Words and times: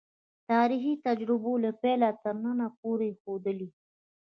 تاریخي 0.49 0.93
تجربو 1.05 1.53
له 1.63 1.71
پیله 1.81 2.09
تر 2.23 2.33
ننه 2.43 2.67
پورې 2.79 3.09
ښودلې. 3.19 3.69